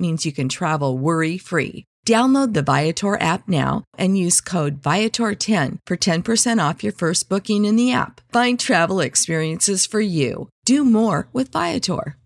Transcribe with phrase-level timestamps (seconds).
[0.00, 1.84] means you can travel worry free.
[2.06, 7.66] Download the Viator app now and use code Viator10 for 10% off your first booking
[7.66, 8.20] in the app.
[8.32, 10.48] Find travel experiences for you.
[10.64, 12.16] Do more with Viator.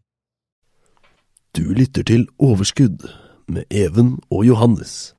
[1.54, 3.08] Du lytter til Overskudd
[3.46, 5.14] med Even og Johannes.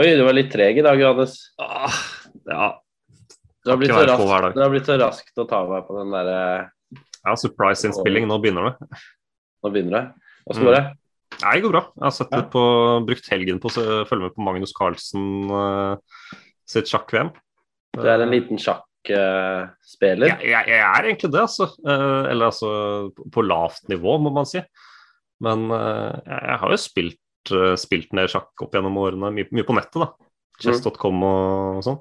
[0.00, 1.34] Oi, du var litt treg i dag, Johannes.
[1.60, 1.92] Ah,
[2.48, 2.70] ja.
[3.64, 6.10] Det har, blitt så raskt, du har blitt så raskt å ta meg på den
[6.12, 6.40] derre
[7.24, 8.26] ja, surprise-innspilling.
[8.28, 8.88] Nå begynner det.
[9.64, 10.30] Nå begynner det.
[10.50, 10.84] Åssen går det?
[11.40, 11.82] Nei, det går bra.
[11.98, 12.64] Jeg har på,
[13.08, 15.96] brukt helgen på å følge med på Magnus Carlsen uh,
[16.68, 17.32] sitt sjakk-VM.
[17.94, 20.34] Du er en liten sjakkspiller.
[20.34, 21.68] Jeg, jeg, jeg er egentlig det, altså.
[21.86, 22.70] Eh, eller altså
[23.32, 24.62] på lavt nivå, må man si.
[25.44, 29.76] Men eh, jeg, har jo spilt, spilt ned sjakk opp gjennom årene, mye, mye på
[29.78, 30.10] nettet, da.
[30.62, 32.00] Chess.com og, sånn.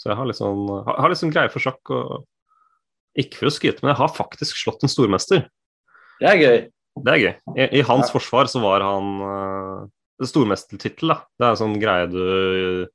[0.00, 1.92] Så jeg har litt sånn, har, har litt sånn greie for sjakk.
[1.92, 5.44] og Ikke for å skryte, men jeg har faktisk slått en stormester.
[6.22, 6.58] Det er gøy.
[7.02, 7.34] Det er gøy.
[7.56, 8.14] I, i hans Ja.
[8.14, 11.18] forsvar så var han uh, stormestertittel, da.
[11.38, 12.86] Det er en sånn greie du,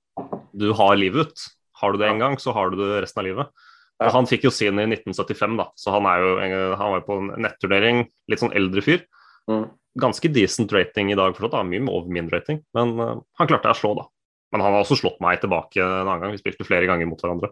[0.56, 1.48] du har livet ut.
[1.82, 3.66] Har du det en gang, så har du det resten av livet.
[3.98, 4.12] Ja.
[4.14, 6.32] Han fikk jo sin i 1975, da, så han er jo
[6.78, 8.06] han var jo på en netturnering.
[8.30, 9.04] Litt sånn eldre fyr.
[9.50, 9.66] Mm.
[9.98, 12.62] Ganske decent rating i dag, for da, mye over min rating.
[12.78, 14.08] Men uh, han klarte jeg å slå, da.
[14.54, 16.36] Men han har også slått meg tilbake en annen gang.
[16.38, 17.52] Vi spilte flere ganger mot hverandre.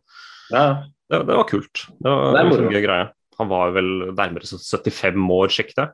[0.54, 0.86] Ja.
[1.12, 1.84] Det, det var kult.
[2.00, 3.10] Det var, Det en gøy greie.
[3.40, 5.94] Han var vel nærmere 75 år, sjekket jeg.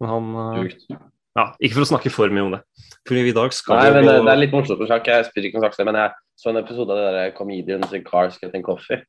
[0.00, 0.98] Men han uh,
[1.34, 2.60] ja, Ikke for å snakke for mye om det.
[3.08, 5.08] For i dag skal Nei, vi men gå det, det er litt morsomt for sjakk.
[5.10, 8.04] Jeg spiller ikke noe sjakk, men jeg så en episode av det der Comedians in
[8.06, 9.02] Cars Getting Coffee.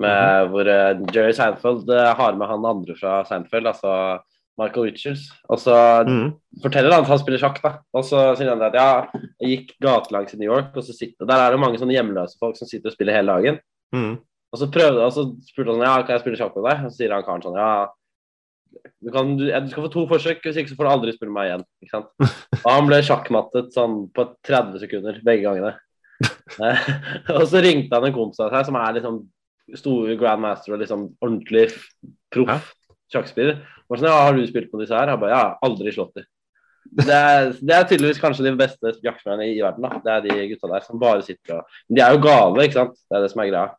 [0.00, 3.92] Med, Hvor uh, Jerry Seinfeld uh, har med han andre fra Seinfeld, altså
[4.60, 5.26] Michael Richards.
[5.48, 5.74] Og så
[6.08, 6.32] Mhm.
[6.62, 7.78] forteller han at han spiller sjakk, da.
[7.94, 9.06] Og så sier han at ja,
[9.40, 12.36] jeg gikk gatelangs i New York, og så sitter Der er det mange sånne hjemløse
[12.40, 13.60] folk som sitter og spiller hele dagen.
[13.94, 14.18] Mhm.
[14.52, 16.86] Og så prøvde, og så spurte han ja, kan jeg spille sjakk med deg.
[16.86, 17.72] Og så sier han karen sånn ja,
[18.72, 21.34] du, kan, du, du skal få to forsøk, hvis ikke så får du aldri spille
[21.34, 21.64] meg igjen.
[21.84, 22.10] Ikke sant?
[22.62, 25.74] Og han ble sjakkmattet sånn på 30 sekunder begge gangene.
[26.22, 26.90] Eh,
[27.36, 29.22] og så ringte han en kompis av seg som er liksom
[29.78, 31.68] store grandmaster og liksom ordentlig
[32.32, 32.72] proff
[33.12, 33.60] sjakkspiller.
[33.88, 35.10] Og sånn, ja, har du spilt på disse her?
[35.12, 36.28] Han bare ja, aldri slått dem.
[36.92, 39.84] Det er, det er tydeligvis kanskje de beste jaktmennene i verden.
[39.86, 40.00] da.
[40.02, 42.80] Det er de gutta der som bare sitter og Men de er jo gale, ikke
[42.80, 42.98] sant.
[43.06, 43.70] Det er det som er greia.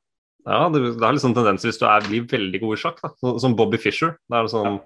[0.46, 3.10] Ja, det, det er liksom tendens hvis du er, blir veldig god i sjakk, da.
[3.22, 4.18] Så, som Bobby Fischer.
[4.28, 4.82] Det er sånn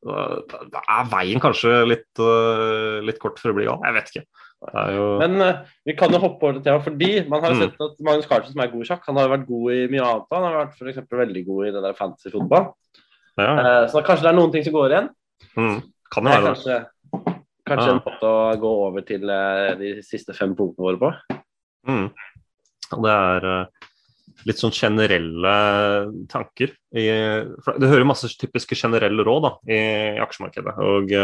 [0.00, 0.40] da,
[0.72, 3.82] da er veien kanskje litt, uh, litt kort for å bli gal.
[3.84, 4.22] Jeg vet ikke.
[4.60, 5.58] Det jo Men uh,
[5.88, 7.62] vi kan jo hoppe over til temaet, fordi man har jo Mm.
[7.68, 9.82] sett at Magnus Carlsen, som er god i sjakk, han har jo vært god i
[9.92, 10.26] mye annet.
[10.32, 12.70] Han har vært eksempel veldig god i det der fantasy fotball.
[13.38, 15.08] ja, Uh, så kanskje det er noen ting som går igjen.
[15.56, 15.78] mm,
[16.12, 16.50] Kan Det være det.
[16.50, 16.78] kanskje,
[17.70, 17.92] kanskje Ja.
[17.94, 21.12] en måte å gå over til eh, de siste fem punktene våre på.
[21.88, 22.08] Mm.
[23.04, 23.66] Det er øh,
[24.48, 25.54] litt sånn generelle
[26.30, 26.74] tanker.
[26.96, 27.06] I,
[27.80, 29.80] det hører masse typiske generelle råd da, i,
[30.16, 30.76] i aksjemarkedet.
[30.84, 31.14] Og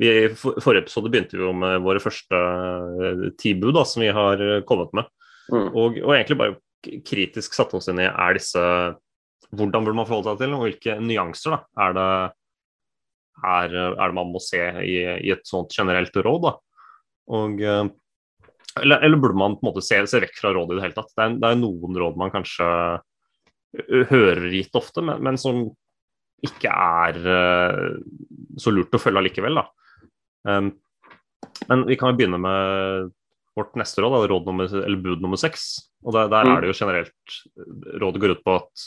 [0.00, 3.84] vi, I for- forrige episode begynte vi jo med våre første øh, ti bud da,
[3.84, 5.08] som vi har øh, kommet med.
[5.52, 5.68] Mm.
[5.74, 8.62] Og, og egentlig bare kritisk satte oss inn i er disse
[9.50, 12.08] hvordan burde man forholde seg til, og hvilke nyanser da, er, det,
[13.42, 16.46] er, er det man må se i, i et sånt generelt råd.
[16.46, 16.52] Da.
[17.34, 17.90] Og, eh,
[18.78, 20.96] eller, eller burde man på en måte se, se vekk fra rådet i det hele
[20.96, 21.10] tatt.
[21.16, 22.68] Det er, det er noen råd man kanskje
[24.10, 25.64] hører gitt ofte, men, men som
[26.46, 27.90] ikke er uh,
[28.58, 29.60] så lurt å følge allikevel.
[30.48, 30.72] Um,
[31.68, 33.10] men vi kan jo begynne med
[33.58, 35.68] vårt neste råd, da, råd nummer, eller bud nummer seks.
[36.06, 36.54] Og der, der Mm.
[36.54, 37.34] er det jo generelt
[38.00, 38.86] Rådet går ut på at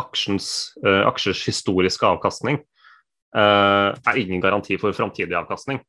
[0.00, 0.48] aksjens,
[0.86, 2.62] uh, aksjers historiske avkastning
[3.36, 5.82] uh, er ingen garanti for framtidig avkastning.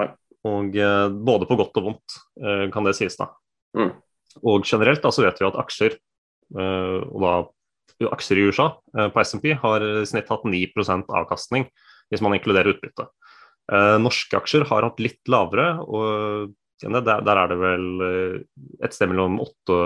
[0.00, 0.08] Nei.
[0.48, 3.30] Og eh, både på godt og vondt, eh, kan det sies, da.
[3.78, 3.92] Mm.
[4.42, 5.98] Og generelt da, så vet vi at aksjer,
[6.58, 7.34] eh, og da
[8.12, 8.72] aksjer i USA
[9.14, 11.68] på SMP har i snitt hatt 9% avkastning
[12.10, 13.06] hvis man inkluderer utbytte.
[13.70, 16.50] Eh, norske aksjer har hatt litt lavere, og
[16.82, 17.86] ja, der, der er det vel
[18.82, 19.78] et sted mellom 8,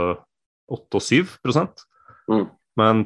[0.79, 1.85] 8 og 7
[2.27, 2.49] Mm.
[2.75, 3.05] Men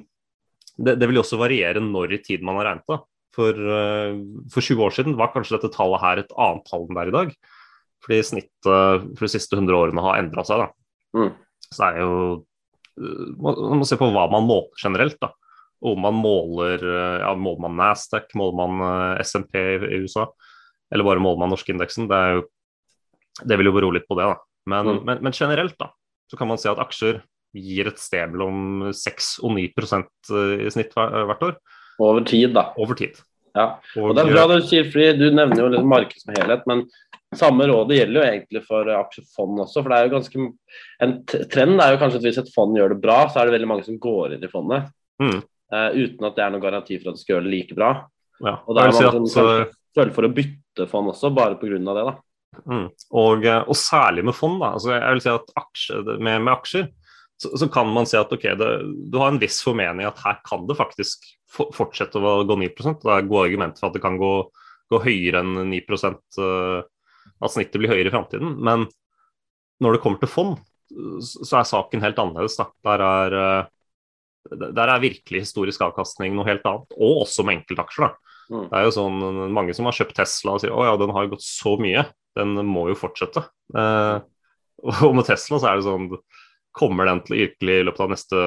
[0.81, 2.97] det, det vil også variere når i tid man har regnet det.
[3.41, 4.19] For, eh,
[4.53, 7.11] for 20 år siden var kanskje dette tallet her et annet tall enn det er
[7.13, 7.35] i dag.
[8.05, 10.67] Fordi snittet for de siste 100 årene har endra seg.
[11.17, 11.31] Mm.
[11.71, 12.13] Så det er jo
[13.01, 15.17] uh, Man må se på hva man måler generelt.
[15.23, 15.33] da.
[15.81, 20.27] Om man måler uh, ja, måler man Nasdaq, måler man SMP i USA,
[20.93, 22.09] eller bare måler man norske indeksen.
[22.11, 22.45] Det, jo,
[23.49, 24.29] det vil jo bero litt på det.
[24.35, 24.37] da.
[24.69, 25.05] Men, Mm.
[25.09, 25.89] men, men generelt da,
[26.29, 27.23] så kan man si at aksjer
[27.57, 30.31] gir et sted mellom 6 og 9%
[30.67, 31.57] i snitt hvert år
[32.01, 32.69] Over tid, da.
[32.79, 33.17] over tid.
[33.57, 33.67] Ja.
[33.99, 36.85] Og, det er bra du sier, fordi du nevner jo litt markedet som helhet, men
[37.37, 39.83] samme rådet gjelder jo egentlig for aksjefond også.
[39.83, 40.47] For det er jo ganske
[41.07, 43.57] En trend er jo kanskje at hvis et fond gjør det bra, så er det
[43.59, 44.89] veldig mange som går inn i fondet.
[45.23, 45.43] Mm.
[45.71, 47.93] Uh, uten at det er noen garanti for at det skal gjøre det like bra.
[48.43, 50.89] ja, Og da er det si mange at, som uh, kanskje føler for å bytte
[50.91, 51.79] fond også, bare pga.
[51.79, 52.07] det.
[52.11, 52.17] da.
[52.67, 52.87] Mm.
[53.15, 54.59] Og, eh, og særlig med fond.
[54.63, 54.73] Da.
[54.77, 56.89] Altså, jeg vil si at aksje, med, med aksjer
[57.41, 58.71] så, så kan man si at ok, det,
[59.13, 62.71] du har en viss formening at her kan det faktisk for, fortsette å gå 9
[63.03, 64.33] Det er gode argumenter for at det kan gå,
[64.93, 66.81] gå høyere enn 9 eh,
[67.41, 68.57] at snittet blir høyere i framtiden.
[68.61, 68.87] Men
[69.81, 70.59] når det kommer til fond,
[71.23, 72.59] så er saken helt annerledes.
[72.59, 78.13] Der, er, eh, der er virkelig historisk avkastning noe helt annet, og også med enkeltaksjer.
[78.51, 78.67] Mm.
[78.67, 79.19] Det er jo sånn,
[79.55, 82.05] Mange som har kjøpt Tesla og sier å ja, den har gått så mye,
[82.39, 83.47] den må jo fortsette.
[83.75, 84.17] Eh,
[85.07, 86.11] og med Tesla så er det sånn
[86.77, 88.41] Kommer den til virkelig i løpet av neste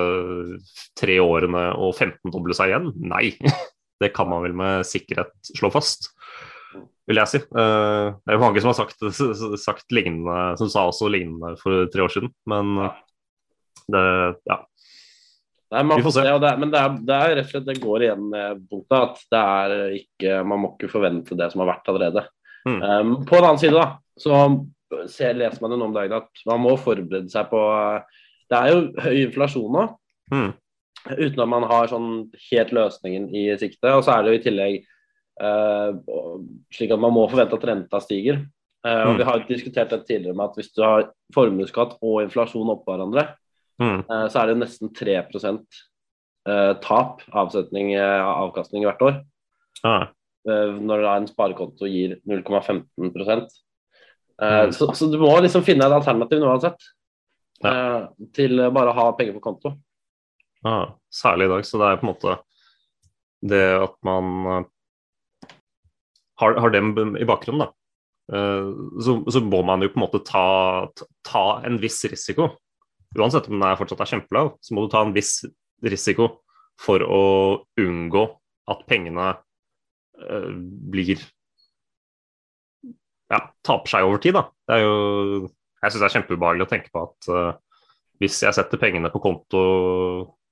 [0.99, 2.91] tre årene å 15-doble seg igjen?
[3.11, 3.35] Nei.
[4.01, 6.09] Det kan man vel med sikkerhet slå fast,
[7.07, 7.39] vil jeg si.
[7.39, 8.99] Eh, det er mange som har sagt,
[9.67, 12.75] sagt lignende, som sa også lignende for tre år siden, men
[13.87, 14.05] det
[14.49, 14.63] Ja.
[15.73, 16.19] Det er Vi får se.
[16.19, 18.25] masse, ja, det er, men det er, det er rett og slett det går igjen
[18.29, 22.25] med punktet at det er ikke Man må ikke forvente det som har vært allerede.
[22.67, 22.77] Mm.
[22.83, 24.43] Um, på en annen side, da, så
[25.11, 27.61] ser, leser man jo nå om dagen at man må forberede seg på
[28.49, 29.85] Det er jo høy inflasjon nå,
[30.31, 30.53] Mm.
[31.17, 33.91] uten at man har sånn helt løsningen i sikte.
[33.91, 34.75] Og så er det jo i tillegg
[35.43, 35.91] uh,
[36.73, 38.45] slik at man må forvente at renta stiger.
[38.85, 39.17] Uh, og Mm.
[39.17, 42.93] Vi har jo diskutert det tidligere med at hvis du har formuesskatt og inflasjon oppå
[42.93, 43.35] hverandre,
[43.81, 44.05] Mm.
[44.09, 45.15] uh, så er det nesten 3
[46.45, 49.21] eh, tap, avsetning, avkastning hvert år.
[49.83, 50.07] Ah.
[50.45, 53.47] Når en sparekonto gir 0,15
[54.41, 54.71] eh, Mm.
[54.73, 56.87] så, så du må liksom finne et alternativ nå uansett.
[57.63, 58.01] Eh,
[58.35, 59.75] til bare å ha penger på konto.
[60.63, 61.65] Ja, særlig i dag.
[61.67, 62.37] Så det er på en måte
[63.43, 64.65] det at man eh,
[66.41, 67.71] har, har dem i bakgrunnen, da.
[69.03, 70.87] Så, så må man jo på en måte ta,
[71.27, 72.53] ta en viss risiko.
[73.19, 75.41] Uansett om den er fortsatt er kjempelav, så må du ta en viss
[75.83, 76.29] risiko
[76.79, 77.19] for å
[77.83, 78.23] unngå
[78.71, 79.33] at pengene
[80.93, 81.19] blir
[83.33, 84.37] ja, taper seg over tid.
[84.37, 84.45] Da.
[84.67, 85.49] Det er jo,
[85.81, 87.81] jeg syns det er kjempeubehagelig å tenke på at uh,
[88.21, 89.63] hvis jeg setter pengene på konto,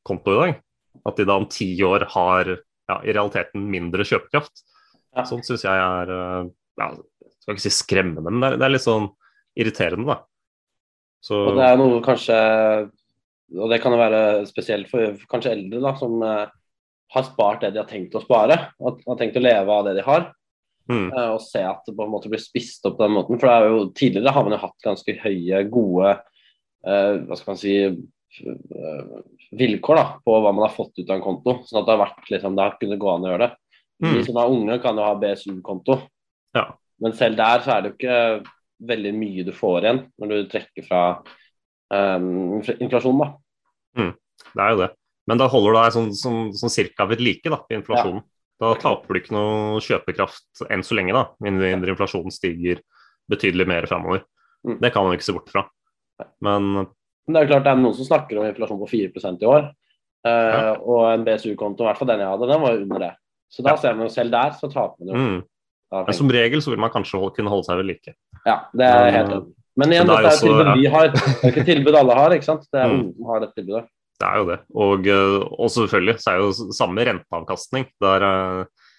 [0.07, 0.57] konto i dag,
[1.07, 4.65] at de da om ti år har ja, i realiteten mindre kjøpekraft.
[5.15, 5.25] Ja.
[5.27, 6.49] Sånt syns jeg er uh,
[6.81, 6.89] ja,
[7.41, 9.07] skal ikke si skremmende, men det er, det er litt sånn
[9.59, 10.21] irriterende, da.
[11.21, 12.35] Så, Og det er noe kanskje
[13.53, 16.47] Og det kan jo være spesielt for, kanskje eldre da, som uh,
[17.13, 18.55] har spart det de har tenkt å spare.
[18.79, 20.29] Og har tenkt å leve av det de har.
[20.89, 23.39] Mm, eh, og se at det på en måte blir spist opp på den måten.
[23.41, 27.53] For det er jo, tidligere har man jo hatt ganske høye, gode eh, hva skal
[27.53, 29.11] man si eh,
[29.59, 31.57] vilkår da, på hva man har fått ut av en konto.
[31.67, 33.51] Sånn at det har vært liksom, det har kunnet gå an å gjøre det.
[34.01, 34.13] Mm.
[34.15, 35.99] De som er unge, kan jo ha BSU-konto.
[36.57, 36.65] Ja.
[37.01, 38.17] Men selv der så er det jo ikke
[38.91, 41.01] veldig mye du får igjen når du trekker fra
[41.93, 43.27] um, inflasjonen, da.
[44.55, 44.89] det er jo det.
[45.29, 48.23] Men da holder du deg sånn, sånn, sånn cirka ved like da, i inflasjonen.
[48.61, 52.81] Da taper du ikke noe kjøpekraft enn så lenge, da, mindre inflasjonen stiger
[53.31, 54.21] betydelig mer framover.
[54.67, 54.77] Mm.
[54.83, 55.63] Det kan man ikke se bort fra.
[56.45, 56.67] Men
[57.25, 59.49] Men det er jo klart det er noen som snakker om inflasjon på 4% i
[59.49, 59.71] år.
[60.25, 60.75] Eh, Ja.
[60.77, 63.11] Og en BSU-konto, i hvert fall den jeg hadde, den var jo under det.
[63.49, 63.75] Så da Ja.
[63.77, 65.13] ser man jo selv der, så taper man jo.
[65.15, 68.13] mm, men som regel så vil man kanskje holde, kunne holde seg ved like.
[68.45, 69.53] Ja, det er helt enig.
[69.77, 70.73] Men igjen, det er dette er et tilbud ja.
[70.75, 71.07] vi har.
[71.09, 72.67] Det er ikke tilbud alle har, ikke sant.
[72.71, 72.93] Det er Mm.
[72.99, 73.85] ungdom som har dette tilbudet.
[74.21, 74.59] Det er jo det.
[74.85, 77.87] Og, eh, og selvfølgelig så er det jo samme renteavkastning.
[78.03, 78.91] Der, eh,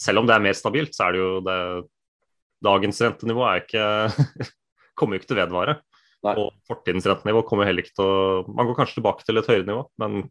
[0.00, 1.58] selv om det er mer stabilt, så er det jo det
[2.60, 3.84] Dagens rentenivå er ikke
[5.00, 5.74] kommer jo ikke til å vedvare.
[6.26, 6.34] Nei.
[6.36, 9.68] Og fortidens rentenivå kommer heller ikke til å Man går kanskje tilbake til et høyere
[9.68, 10.26] nivå, men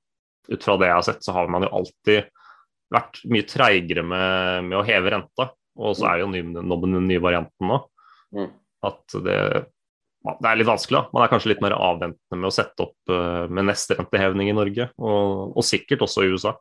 [0.50, 2.29] ut fra det jeg har sett, så har man jo alltid
[2.94, 5.50] vært mye treigere med, med å heve renta.
[5.79, 7.82] Og så er det jo ny, den nye varianten nå
[8.29, 8.51] Mm.
[8.86, 9.38] at det
[10.25, 10.99] det er litt vanskelig.
[10.99, 11.09] da.
[11.15, 14.55] Man er kanskje litt mer avventende med å sette opp uh, med neste renteheving i
[14.57, 16.55] Norge, og, og sikkert også i USA.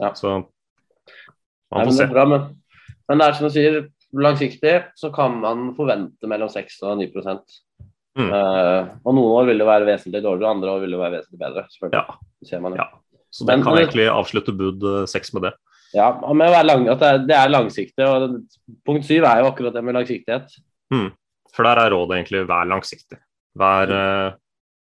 [0.00, 0.12] Ja.
[0.14, 0.36] Så
[1.74, 2.06] man får se.
[2.10, 2.46] bra, men,
[3.10, 3.80] men det er som du sier,
[4.14, 7.10] langsiktig så kan man forvente mellom 6 og 9
[8.18, 8.26] Mm.
[8.26, 11.38] uh, Og noen år vil det være vesentlig dårligere, andre år vil det være vesentlig
[11.44, 11.62] bedre.
[11.70, 12.00] selvfølgelig.
[12.00, 12.16] Ja.
[12.42, 12.80] Det ser man jo.
[12.82, 12.88] Ja.
[13.30, 15.52] Så den Men- kan egentlig avslutte bud eh, seks med det.
[15.94, 18.02] Ja, med å være lang, at det er, det er langsiktig.
[18.10, 18.34] og
[18.84, 20.50] Punkt syv er jo akkurat det med langsiktighet.
[21.54, 23.18] For der er rådet egentlig vær langsiktig.
[23.58, 24.32] Vær, eh,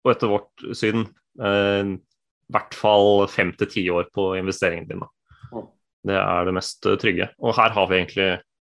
[0.05, 1.05] og etter vårt syn,
[1.41, 5.07] eh, i hvert fall fem til ti år på investeringene dine.
[5.51, 5.69] Mm.
[6.11, 7.29] Det er det mest eh, trygge.
[7.41, 8.31] Og her har vi egentlig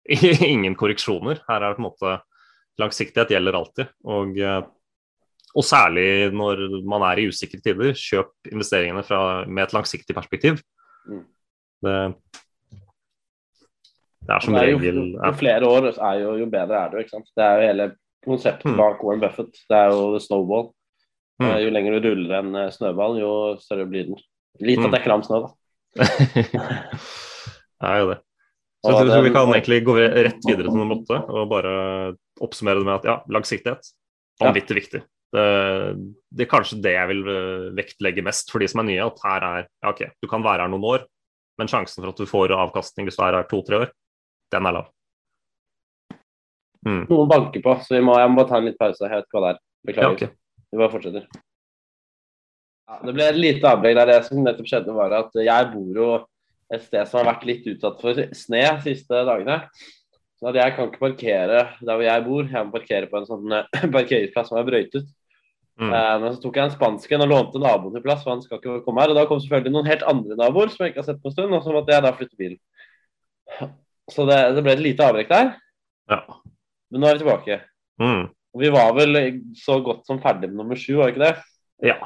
[0.53, 1.44] ingen korreksjoner.
[1.48, 2.17] Her er det på en måte
[2.77, 3.94] langsiktighet gjelder alltid.
[4.06, 4.36] Og,
[5.58, 10.62] og særlig når man er i usikre tider, kjøp investeringene fra, med et langsiktig perspektiv.
[11.10, 11.24] Mm.
[11.88, 11.96] Det,
[14.27, 16.91] det er som Det er jo, regel jo flere år er jo, jo bedre er
[16.91, 17.29] det ikke sant?
[17.38, 17.88] Det er jo hele
[18.27, 18.77] konseptet Mm.
[18.77, 19.53] bak Warren Buffett.
[19.69, 20.69] Det er jo snowball.
[21.39, 21.50] Mm.
[21.50, 23.31] Eh, Jo lenger du ruller en eh, snøball, jo
[23.62, 24.19] større blir den.
[24.60, 25.51] Litt at det er klam snø, da.
[27.81, 28.17] det er jo det.
[28.86, 31.72] Så jeg tror vi kan egentlig gå rett videre til nummer åtte og bare
[32.43, 33.89] oppsummere det med at ja, langsiktighet
[34.41, 35.01] vanvittig viktig.
[35.34, 35.46] Det,
[36.31, 39.07] det er kanskje det jeg vil øh, vektlegge mest for de som er nye.
[39.10, 41.07] At her er ja, OK, du kan være her noen år,
[41.60, 43.91] men sjansen for at du får avkastning hvis du er her to-tre år,
[44.53, 44.87] den er lav.
[46.87, 47.03] Mm.
[47.09, 49.03] Noen banker på, så må, jeg må bare ta en litt pause.
[49.03, 49.59] Jeg vet ikke hva det er.
[49.59, 50.33] Ja, Beklager.
[50.67, 51.27] Vi bare fortsetter.
[52.87, 54.09] Ja, det ble et lite avbrekk der.
[54.11, 56.09] Det som nettopp skjedde, var at jeg bor jo
[56.73, 59.61] et sted som har vært litt utsatt for sne de siste dagene.
[60.37, 62.43] Så jeg kan ikke parkere der hvor jeg bor.
[62.45, 65.07] Jeg må parkere på en sånn eh, parkeringsplass som er brøytet.
[65.77, 65.91] Mm.
[65.91, 68.61] Eh, men så tok jeg en spansken og lånte naboen til plass, for han skal
[68.61, 69.13] ikke komme her.
[69.13, 71.35] Og da kom selvfølgelig noen helt andre naboer som jeg ikke har sett på en
[71.35, 72.61] stund, og så måtte jeg da flytte bilen.
[74.11, 75.49] Så det, det ble et lite avbrekk der.
[76.11, 76.21] Ja.
[76.91, 77.57] Men nå er vi tilbake.
[77.99, 78.27] Mm.
[78.55, 79.17] Og vi var vel
[79.59, 81.35] så godt som ferdig med nummer sju, var ikke det?
[81.91, 81.99] ja.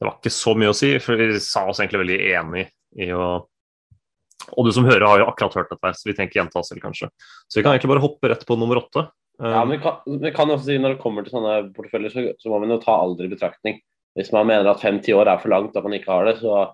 [0.00, 2.62] Det var ikke så mye å si, for vi sa oss egentlig veldig enig
[3.04, 3.24] i å
[4.56, 6.80] Og du som hører, har jo akkurat hørt dette, så vi tenker gjenta oss selv,
[6.80, 7.10] kanskje.
[7.44, 9.02] Så vi kan egentlig bare hoppe rett på nummer åtte.
[9.36, 12.24] Ja, men vi kan, vi kan også si Når det kommer til sånne porteføljer, så,
[12.40, 13.76] så må man jo ta alder i betraktning.
[14.16, 16.64] Hvis man mener at fem-ti år er for langt, at man ikke har det, så,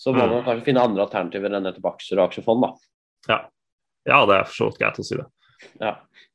[0.00, 0.32] så må Mm.
[0.38, 2.64] man kanskje finne andre alternativer enn nettopp aksjer og aksjefond.
[2.64, 2.72] da.
[3.28, 3.38] ja,
[4.28, 5.26] det er for så vidt greit å si det.
[5.82, 5.94] Ja.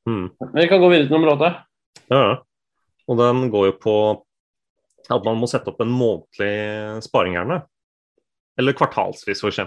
[0.10, 0.28] Mm.
[0.38, 1.52] Men vi kan gå videre til nummer åtte.
[2.12, 2.36] Ja, ja.
[3.10, 3.96] Og den går jo på
[5.14, 7.60] at man må sette opp en månedlig sparing gjerne.
[8.58, 9.60] Eller kvartalsvis, f.eks.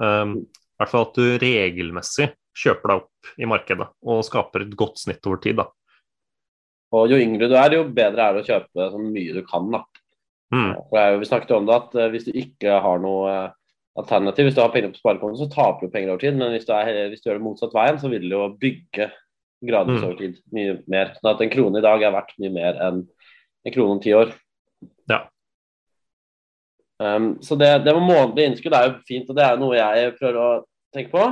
[0.00, 4.76] Um, I hvert fall at du regelmessig kjøper deg opp i markedet og skaper et
[4.78, 5.58] godt snitt over tid.
[5.60, 5.68] da.
[6.96, 9.68] Og jo yngre du er, jo bedre er det å kjøpe så mye du kan.
[9.74, 9.82] da.
[10.54, 10.72] Mm.
[10.88, 13.56] For er vi snakket jo om det at eh, hvis du ikke har noe eh,
[13.98, 16.36] alternativ, hvis du har penger på sparekonto, så taper du penger over tid.
[16.38, 19.08] Men hvis du, er, hvis du gjør det motsatt veien, så vil du jo bygge
[19.68, 20.04] gradvis Mm.
[20.06, 21.14] over tid mye mer.
[21.18, 23.00] Sånn at en krone i dag er verdt mye mer enn
[23.66, 24.30] en krone om ti år.
[25.10, 25.24] Ja.
[27.02, 30.14] Um, så det, det med månedlig innskudd er jo fint, og det er noe jeg
[30.18, 30.48] prøver å
[30.94, 31.26] tenke på.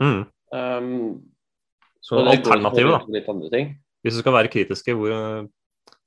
[0.00, 0.20] Mm.
[0.52, 1.22] Um,
[2.04, 3.64] Så alternativet, da.
[4.04, 5.48] Hvis du skal være kritiske hvor,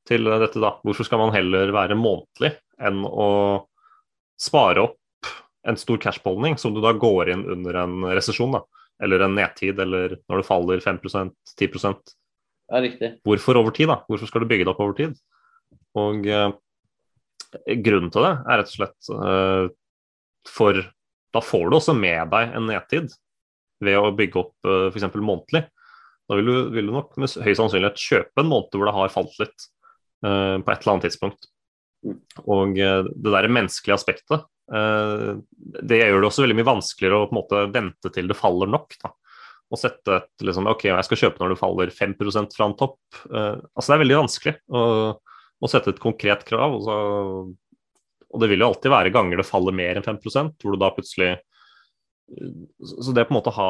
[0.08, 3.28] til dette, da, hvorfor skal man heller være månedlig enn å
[4.40, 4.99] spare opp
[5.70, 8.64] en stor cashbeholdning som du da går inn under en resesjon, da,
[9.04, 12.16] eller en nedtid, eller når det faller 5% 10%
[12.70, 13.12] Ja, riktig.
[13.26, 14.02] Hvorfor over tid, da?
[14.10, 15.16] Hvorfor skal du bygge det opp over tid?
[15.98, 16.52] Og eh,
[17.82, 19.72] grunnen til det er rett og slett eh,
[20.48, 20.82] for
[21.34, 23.12] da får du også med deg en nedtid
[23.84, 25.08] ved å bygge opp eh, f.eks.
[25.16, 25.66] månedlig.
[26.30, 29.14] Da vil du, vil du nok med høy sannsynlighet kjøpe en måned hvor det har
[29.14, 29.68] falt litt
[30.26, 31.50] eh, på et eller annet tidspunkt.
[32.06, 32.18] Mm.
[32.46, 37.34] Og eh, det der menneskelige aspektet, det gjør det også veldig mye vanskeligere å på
[37.34, 38.94] en måte vente til det faller nok.
[39.02, 39.12] da.
[39.70, 42.16] Og sette et liksom, OK, jeg skal kjøpe når det faller 5
[42.54, 43.00] fra en topp.
[43.30, 44.84] Uh, altså Det er veldig vanskelig å,
[45.60, 46.78] å sette et konkret krav.
[46.78, 46.96] Og, så,
[48.30, 50.94] og det vil jo alltid være ganger det faller mer enn 5% hvor du da
[50.96, 51.36] plutselig
[52.30, 53.70] Så det på en måte ha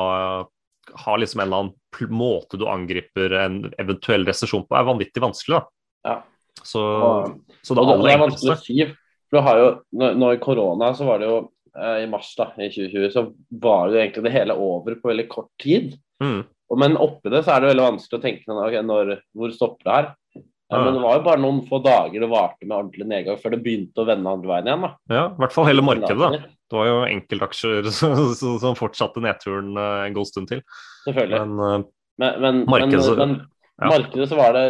[0.93, 5.59] ha liksom en eller annen måte du angriper en eventuell resesjon på, er vanvittig vanskelig.
[5.59, 6.09] da.
[6.09, 6.15] Ja.
[6.63, 8.87] Så, Og, så det er vanskelig å si.
[9.29, 11.39] For du har jo, nå, i korona så var det jo
[11.77, 13.25] eh, i mars da, i 2020 så
[13.61, 15.93] var det jo egentlig det hele over på veldig kort tid.
[16.23, 16.39] mm,
[16.77, 19.85] men oppi det så er det veldig vanskelig å tenke sånn, ok, når, hvor stopper
[19.89, 20.09] det her?
[20.37, 20.83] Eh, Ja.
[20.85, 23.63] Men det var jo bare noen få dager det varte med ordentlig nedgang før det
[23.65, 24.83] begynte å vende andre veien igjen.
[24.85, 24.89] da.
[25.09, 26.19] Ja, i hvert fall hele markedet.
[26.21, 26.29] da.
[26.69, 27.87] Det var jo enkeltaksjer
[28.61, 30.61] som, fortsatte nedturen eh, en god stund til.
[31.07, 31.39] Selvfølgelig.
[31.57, 31.87] Men
[32.21, 33.33] Men, men, Markedet så- men,
[33.81, 33.89] ja.
[33.95, 34.63] markedet så var det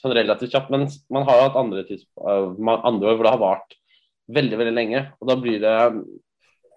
[0.00, 0.70] sånn relativt kjapt.
[0.72, 3.76] Men man har jo hatt andre, tids, andre år hvor det har vart
[4.30, 5.06] veldig, veldig lenge.
[5.20, 5.74] Og da blir det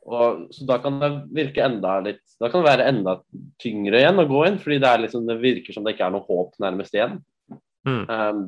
[0.05, 3.15] og, Så da kan det virke enda litt Da kan det være enda
[3.61, 6.13] tyngre igjen å gå inn, fordi det, er liksom, det virker som det ikke er
[6.13, 7.17] noe håp nærmest igjen.
[7.85, 8.03] Mm.
[8.09, 8.39] Um,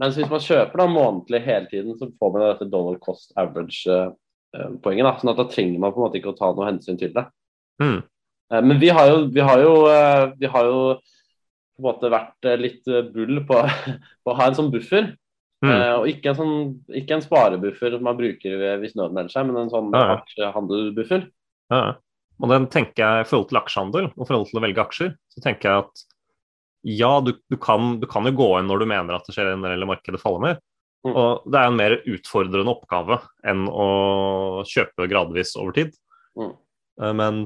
[0.00, 5.06] mens hvis man kjøper da månedlig hele tiden, så får man dette dollar cost average-poenget.
[5.08, 7.14] da, sånn at da trenger man på en måte ikke å ta noe hensyn til
[7.16, 7.28] det.
[7.82, 8.02] mm,
[8.52, 10.80] Uh, Men vi har jo, vi har jo, uh, vi har jo
[11.74, 13.60] på en måte vært eh, litt eh, bull på,
[14.24, 15.10] på å ha en sånn buffer.
[15.64, 16.56] Mm, Eh, og ikke en, sånn,
[17.00, 20.16] ikke en sparebuffer som man bruker hvis nøden melder seg, men en sånn Ja, ja.
[20.22, 21.30] aksjehandelbuffer.
[21.74, 21.84] ja.
[22.42, 25.10] Og den tenker jeg i forhold til aksjehandel og i forhold til å velge aksjer,
[25.30, 26.04] så tenker jeg at
[26.84, 29.54] ja, du, du, kan, du, kan, jo gå inn når du mener at det skjer
[29.54, 30.58] en eller markedet faller mer.
[31.06, 31.12] Mm.
[31.12, 33.88] Og det er en mer utfordrende oppgave enn å
[34.68, 35.94] kjøpe gradvis over tid.
[36.36, 36.52] Mm.
[37.00, 37.40] Eh, men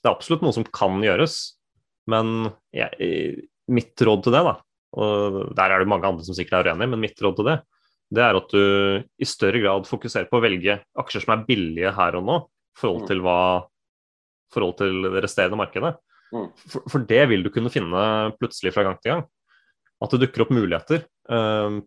[0.00, 1.36] det er absolutt noe som kan gjøres.
[2.10, 4.56] Men jeg, mitt råd til det, da,
[4.94, 7.58] og der er det mange andre som sikkert er uenige, men mitt råd til det,
[8.14, 8.64] det er at du
[9.18, 12.80] i større grad fokuserer på å velge aksjer som er billige her og nå, i
[12.80, 13.08] forhold mm.
[13.10, 13.38] til hva
[14.54, 15.94] forhold til det resterende markedet.
[16.34, 16.46] Mm.
[16.58, 18.04] For, for, det vil du kunne finne
[18.38, 19.26] plutselig fra gang til gang.
[20.02, 21.04] At det dukker opp muligheter.
[21.30, 21.82] Um,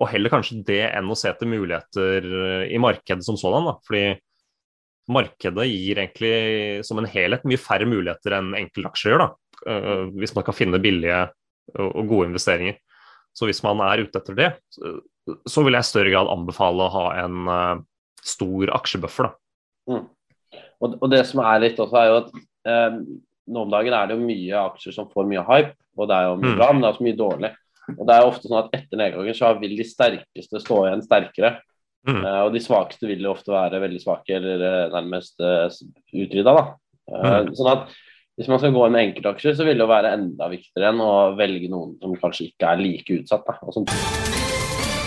[0.00, 2.26] og heller kanskje det enn å se etter muligheter
[2.72, 3.68] i markedet som sådan.
[3.68, 3.76] Da.
[3.86, 4.04] Fordi
[5.12, 6.34] markedet gir egentlig
[6.86, 9.28] som en helhet mye færre muligheter enn enkeltaksjer gjør.
[9.62, 11.26] Uh, hvis man kan finne billige
[11.80, 12.78] og gode investeringer.
[13.32, 14.50] Så hvis man er ute etter det,
[15.48, 17.80] så vil jeg i større grad anbefale å ha en uh,
[18.22, 19.30] stor aksjebuffer.
[19.90, 20.04] Mm.
[20.82, 22.30] Og, og, det som er litt også, er jo at
[22.68, 22.96] eh,
[23.52, 26.28] nå om dagen er det jo mye aksjer som får mye hype, og det er
[26.28, 26.56] jo mye mm.
[26.58, 27.50] bra, men det er også mye dårlig.
[27.92, 31.04] Og det er jo ofte sånn at Etter nedgangen så vil de sterkeste stå igjen
[31.06, 31.52] sterkere.
[32.08, 32.18] Mm.
[32.18, 35.66] Eh, og de svakeste vil jo ofte være veldig svake eller nærmest uh,
[36.10, 36.56] utrydda.
[37.12, 37.52] Mm.
[37.58, 37.94] Sånn at
[38.36, 41.02] hvis man skal gå inn med enkeltaksjer, så vil det jo være enda viktigere enn
[41.04, 43.44] å velge noen som kanskje ikke er like utsatt.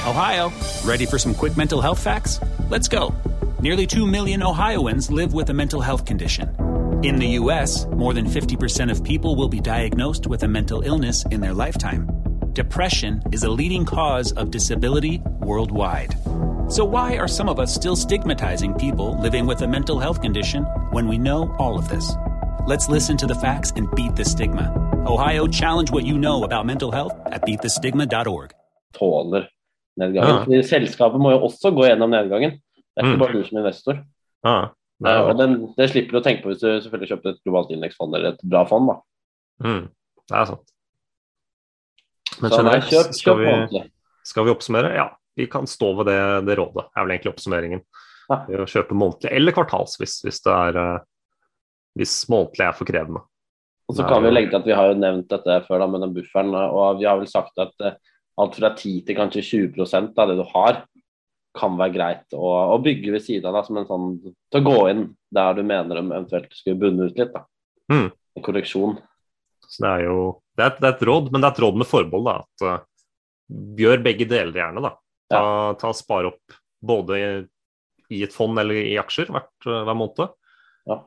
[0.05, 0.51] Ohio,
[0.85, 2.39] ready for some quick mental health facts?
[2.69, 3.13] Let's go.
[3.61, 6.49] Nearly 2 million Ohioans live with a mental health condition.
[7.03, 11.25] In the U.S., more than 50% of people will be diagnosed with a mental illness
[11.31, 12.07] in their lifetime.
[12.53, 16.15] Depression is a leading cause of disability worldwide.
[16.69, 20.63] So, why are some of us still stigmatizing people living with a mental health condition
[20.91, 22.13] when we know all of this?
[22.67, 24.73] Let's listen to the facts and beat the stigma.
[25.05, 28.51] Ohio, challenge what you know about mental health at beatthestigma.org.
[28.97, 29.49] Tåler
[30.01, 30.51] nedgangen.
[30.51, 30.63] Ja.
[30.63, 32.57] Selskapet må jo også gå gjennom nedgangen.
[32.73, 33.21] Det er ikke mm.
[33.21, 34.01] bare du som investor.
[34.47, 34.55] Ja.
[34.97, 37.41] Det, uh, og den, det slipper du å tenke på hvis du selvfølgelig kjøper et
[37.45, 38.89] globalt indeksfond eller et bra fond.
[38.89, 38.99] da.
[39.69, 39.87] Mm.
[40.25, 40.75] Det er sant.
[42.41, 43.87] Men generelt, kjøp, kjøp skal, vi,
[44.25, 44.95] skal vi oppsummere?
[44.97, 46.89] Ja, vi kan stå ved det, det rådet.
[46.95, 47.85] er vel egentlig oppsummeringen.
[48.25, 48.41] Ja.
[48.65, 51.03] Kjøpe månedlig eller kvartalsvis hvis det er uh,
[51.95, 53.23] hvis månedlig er for krevende.
[53.85, 56.01] Og så kan vi legge til at vi har jo nevnt dette før da, med
[56.01, 57.97] den bufferen, og vi har vel sagt at uh,
[58.41, 59.85] alt fra 10 til kanskje 20
[60.17, 60.81] av det du har,
[61.55, 64.65] kan være greit å, å bygge ved siden av da, som en sånn til å
[64.65, 67.31] gå inn der du mener de eventuelt skulle bunne ut litt.
[67.31, 67.45] da.
[67.93, 68.09] Mm.
[68.35, 68.97] En korreksjon.
[69.69, 70.17] Så det er jo
[70.57, 72.27] det er, et, det er, et, råd, men det er et råd med forbehold.
[72.27, 72.91] da, at uh,
[73.77, 74.81] Gjør begge deler gjerne.
[74.81, 74.95] da.
[75.29, 75.73] Ta, ja.
[75.79, 76.55] ta Spar opp
[76.85, 77.25] både i,
[78.09, 80.33] i, et fond eller i aksjer hvert, hver måned.
[80.89, 81.03] Ja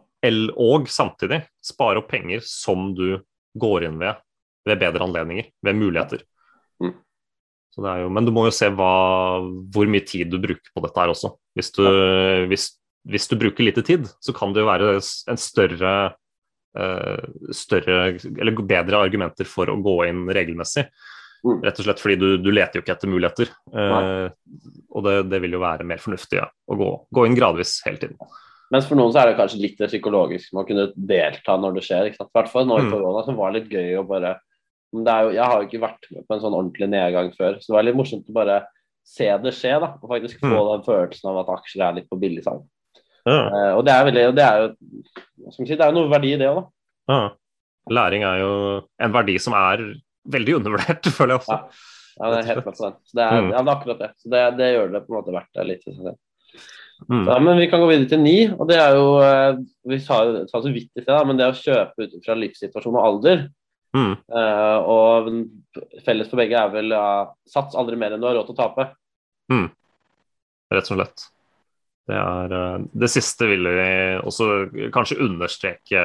[0.58, 3.20] og samtidig spare opp penger som du
[3.58, 4.18] går inn ved
[4.68, 6.22] ved bedre anledninger, ved muligheter.
[6.82, 6.94] Mm.
[7.78, 8.92] Jo, men du må jo se hva,
[9.72, 11.32] hvor mye tid du bruker på dette her også.
[11.58, 11.84] Hvis du,
[12.50, 12.70] hvis,
[13.08, 15.92] hvis du bruker lite tid, så kan det jo være en større,
[16.78, 20.88] uh, større eller bedre argumenter for å gå inn regelmessig.
[21.46, 21.62] Mm.
[21.62, 23.54] Rett og slett fordi du, du leter jo ikke etter muligheter.
[23.70, 24.26] Uh,
[24.90, 28.02] og det, det, vil jo være mer fornuftig ja, å gå, gå inn gradvis hele
[28.02, 28.18] tiden.
[28.74, 31.78] Mens for noen så er det kanskje litt det psykologiske med å kunne delta når
[31.78, 32.10] det skjer.
[32.10, 32.90] I hvert fall nå i mm.
[32.92, 34.34] korona, som var litt gøy å bare
[34.92, 37.76] jo, Jeg har jo ikke vært med på en sånn ordentlig nedgang før, så det
[37.76, 38.58] var litt morsomt å bare
[39.08, 39.74] se det skje.
[39.80, 40.70] da, Og faktisk få mm.
[40.72, 42.64] den følelsen av at aksjer er litt på billigsalg.
[43.28, 43.40] Ja.
[43.52, 46.40] Uh, og det er, veldig, det er jo si, det er jo noe verdi i
[46.40, 46.68] det òg, da.
[47.12, 47.20] Ja.
[47.98, 48.52] Læring er jo
[49.00, 49.84] en verdi som er
[50.28, 51.56] veldig undervurdert, føler jeg også.
[51.56, 51.84] Ja,
[52.20, 52.94] ja det er helt klart det.
[53.08, 53.52] Så det er, mm.
[53.52, 54.10] ja, det er akkurat det.
[54.20, 55.86] Så det, det, gjør det på en måte verdt det litt.
[55.88, 56.18] Sånn.
[57.06, 57.24] Mm.
[57.24, 60.18] Så, men vi kan gå videre til ni, og det er jo eh, Vi sa
[60.50, 63.44] sa så vidt i sted, men det å kjøpe ut fra livssituasjon og alder
[63.94, 64.14] mm.
[64.34, 65.28] uh, Og
[66.06, 68.58] felles for begge er vel uh, sats aldri mer enn du har råd til å
[68.58, 68.88] tape.
[69.52, 69.68] Mm.
[70.74, 71.28] Rett og slett.
[72.08, 74.50] Det, er, uh, det siste vil vi også
[74.94, 76.02] kanskje understreke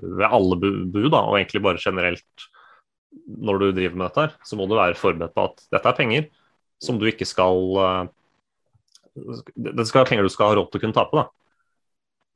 [0.00, 2.48] ved alle bud, da, og egentlig bare generelt
[3.12, 5.96] når du driver med dette, her, så må du være forberedt på at dette er
[5.98, 6.28] penger
[6.82, 7.76] som du ikke skal
[9.14, 11.28] det skal være penger du skal ha råd til å kunne tape, da.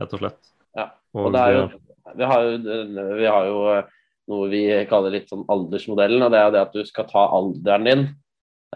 [0.02, 0.40] Rett og slett.
[0.76, 0.86] Ja,
[1.16, 1.64] og, og jo,
[2.12, 2.56] vi, har jo,
[3.16, 3.92] vi har jo eh,
[4.32, 7.86] noe vi kaller litt sånn aldersmodellen, og det er det at du skal ta alderen
[7.88, 8.04] din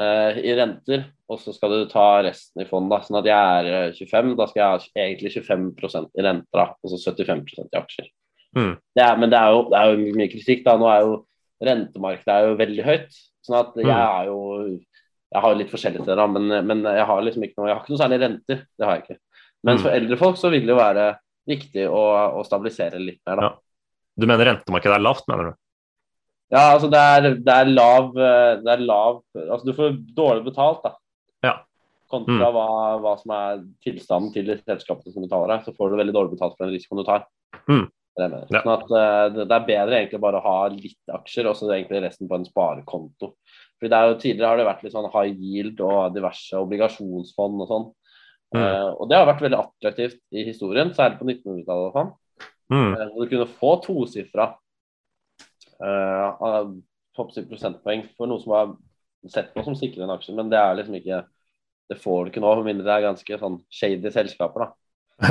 [0.00, 2.90] eh, i renter, og så skal du ta resten i fond.
[2.92, 6.62] da, Sånn at jeg er 25, eh, da skal jeg ha egentlig 25% i renter,
[6.62, 8.12] da, og så 75% i aksjer.
[8.56, 8.72] Mm.
[8.96, 10.64] Det er, men det er, jo, det er, jo, mye kritikk.
[10.66, 11.18] da, Nå er jo
[11.60, 13.20] rentemarkedet er jo veldig høyt.
[13.44, 13.98] sånn at jeg mm.
[13.98, 14.38] er jo
[15.30, 17.92] jeg har litt forskjellige steder, men, men, jeg har liksom ikke noe Jeg har ikke
[17.94, 18.62] noe særlig renter.
[18.74, 19.18] Det har jeg ikke.
[19.62, 19.82] Men mm.
[19.84, 21.08] for eldre folk så vil det jo være
[21.50, 22.04] viktig å,
[22.40, 23.50] å stabilisere litt mer, da.
[23.50, 23.66] Ja.
[24.20, 25.58] Du mener rentemarkedet er lavt, mener du?
[26.50, 30.82] Ja, altså det er, det er, lav, det er lav Altså du får dårlig betalt,
[30.82, 30.96] da.
[31.46, 31.54] Ja.
[32.10, 32.56] Kontra mm.
[32.56, 32.66] hva,
[33.04, 35.68] hva, som er tilstanden til selskapene som betaler deg.
[35.68, 37.28] Så får du veldig dårlig betalt for den risikoen du tar.
[37.70, 37.86] Mm.
[38.18, 38.28] Det.
[38.50, 38.60] Ja.
[38.64, 41.70] Sånn at eh, det, det er bedre egentlig bare å ha litt aksjer, og så
[41.70, 43.30] egentlig resten på en sparekonto.
[43.80, 47.64] Fordi det er jo Tidligere har det vært litt sånn high yield og diverse obligasjonsfond
[47.64, 47.86] og sånn.
[48.52, 48.60] Mm.
[48.60, 51.86] Uh, og det har vært veldig attraktivt i historien, særlig på 1900-tallet.
[51.88, 52.10] og sånn.
[52.70, 52.92] Mm.
[52.92, 54.46] Uh, Hvor du kunne få tosifra
[55.80, 56.68] uh,
[57.16, 58.74] prosentpoeng for noe som var
[59.30, 61.24] sett på som sikrere enn aksjer, men det er liksom ikke
[61.90, 64.68] Det får du ikke nå, med mindre det er ganske sånn shady selskaper, da.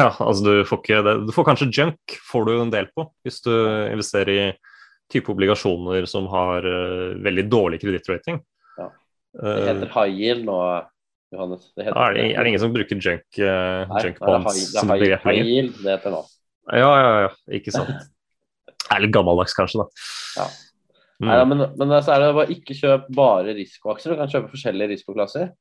[0.01, 1.13] Ja, altså du får ikke.
[1.25, 3.53] Du får kanskje junk, får du en del på, hvis du
[3.93, 4.43] investerer i
[5.11, 8.39] type obligasjoner som har eh, veldig dårlig kredittrating.
[8.77, 8.87] Ja.
[9.39, 10.59] Uh, Det heter high yield nå,
[11.33, 11.67] Johannes.
[11.73, 14.63] Det heter, er, det, er det ingen som bruker junk, uh, Nei, junk bonds high,
[14.69, 16.23] det som er high, high yield det heter nå.
[16.69, 17.93] Ja, ja, ja, ikke sant.
[18.89, 20.05] Det er litt gammeldags, kanskje, da.
[20.39, 20.45] Ja.
[21.19, 21.27] Mm.
[21.27, 24.15] Nei, men, men så er det bare ikke kjøp bare risikoaksjer.
[24.15, 25.51] Du kan kjøpe forskjellige risikoklasser.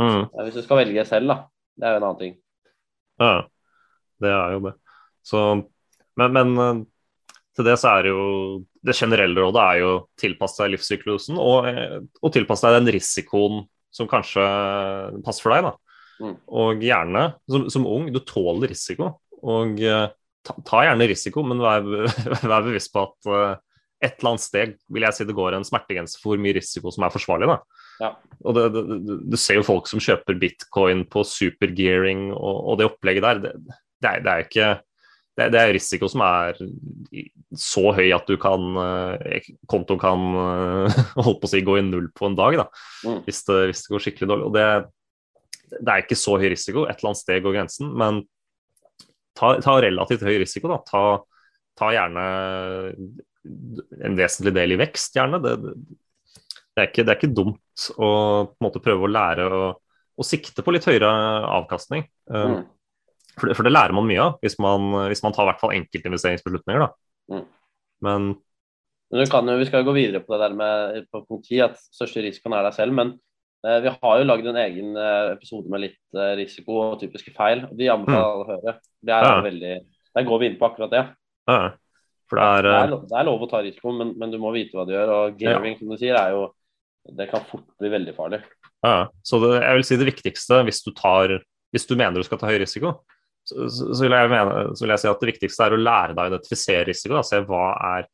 [0.00, 0.22] Mm.
[0.46, 1.36] Hvis du skal velge selv, da.
[1.76, 2.38] Det er jo en annen ting.
[3.20, 3.34] Ja,
[4.24, 4.72] det er jo det.
[5.28, 5.42] Så,
[6.16, 6.80] men, men eh,
[7.56, 8.24] til det så er det jo
[8.80, 13.64] Det generelle rådet er jo tilpasse deg livssyklusen og, eh, og tilpasse deg den risikoen
[13.92, 14.44] som kanskje
[15.26, 15.68] passer for deg.
[15.68, 15.74] da.
[16.20, 16.36] Mm.
[16.62, 19.14] Og gjerne, som, som ung, du tåler risiko.
[19.40, 20.06] Og eh,
[20.46, 21.84] ta, ta gjerne risiko, men vær,
[22.52, 23.58] vær bevisst på at eh,
[24.00, 26.92] et eller annet steg vil jeg si det går en smertegrense for hvor mye risiko
[26.94, 27.50] som er forsvarlig.
[27.50, 27.58] da.
[28.00, 28.14] Ja.
[28.48, 32.88] Og det, det, Du ser jo folk som kjøper bitcoin på supergearing og, og det
[32.88, 33.42] opplegget der.
[33.44, 33.52] Det,
[34.00, 34.70] det, er, det er ikke
[35.40, 36.58] det, det er risiko som er
[37.56, 41.84] så høy at du kan eh, kontoen kan eh, holdt på å si gå i
[41.86, 42.68] null på en dag, da,
[43.00, 43.22] Mm.
[43.24, 44.46] hvis, det, hvis det går skikkelig dårlig.
[44.50, 44.66] Og det,
[45.80, 46.82] det er ikke så høy risiko.
[46.84, 47.88] Et eller annet sted går grensen.
[47.96, 48.18] Men
[49.38, 50.68] ta, ta relativt høy risiko.
[50.68, 51.02] da, Ta,
[51.80, 52.24] ta gjerne
[54.04, 55.40] en vesentlig del i vekst, gjerne.
[55.40, 55.54] Det,
[56.76, 58.10] er, ikke, det er ikke dumt å
[58.50, 59.62] på en måte prøve å lære å,
[60.20, 61.08] å sikte på litt høyere
[61.60, 62.04] avkastning.
[62.28, 62.60] Um, Mm.
[63.40, 65.62] For, det, for det lærer man mye av, hvis man, hvis man tar i hvert
[65.62, 66.86] fall enkeltinvesteringsbeslutninger.
[67.32, 67.48] Mm.
[68.04, 68.30] Men
[69.10, 72.22] Men kan Vi skal gå videre på det der med på punkt 10, at største
[72.22, 72.94] risikoen er deg selv.
[72.94, 73.16] Men
[73.66, 77.34] eh, vi har jo lagd en egen eh, episode med litt eh, risiko og typiske
[77.34, 77.64] feil.
[77.66, 78.44] og De anbefaler mm.
[78.44, 78.76] å høre.
[79.02, 79.26] Det er.
[79.26, 79.40] Ja.
[79.48, 79.74] veldig,
[80.14, 81.04] Der går vi inn på akkurat det.
[81.50, 81.60] ja,
[82.30, 84.38] det er, Det eh, er, lov, det er lov å ta risiko, men, men du
[84.38, 85.14] må vite hva du gjør.
[85.16, 86.48] Og gearing, som du sier, er jo
[87.18, 88.42] Det kan fort bli veldig farlig.
[88.84, 91.40] Ja, så det, jeg vil si det viktigste hvis du, tar,
[91.74, 93.00] hvis du mener du skal ta høy risiko,
[93.46, 96.22] så, så, vil mene, så vil jeg si at det viktigste er å lære deg
[96.22, 97.16] å identifisere risiko.
[97.18, 97.24] Da.
[97.26, 97.64] Se hva
[97.96, 98.08] er,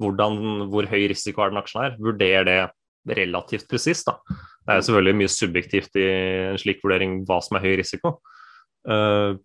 [0.00, 0.38] hvordan,
[0.72, 1.98] hvor høy risiko er den aksjen her.
[2.02, 2.58] Vurder det
[3.18, 4.08] relativt presist.
[4.08, 4.18] da.
[4.64, 6.06] Det er selvfølgelig mye subjektivt i
[6.52, 8.18] en slik vurdering hva som er høy risiko.
[8.88, 9.36] Uh,